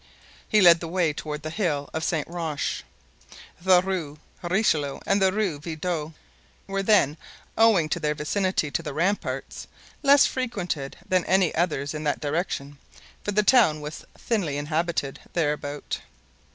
[0.49, 2.81] He led the way toward the hill of Saint Roche.
[3.61, 6.13] The Rue Richelieu and the Rue Villedot
[6.65, 7.17] were then,
[7.55, 9.67] owing to their vicinity to the ramparts,
[10.01, 12.79] less frequented than any others in that direction,
[13.23, 15.99] for the town was thinly inhabited thereabout.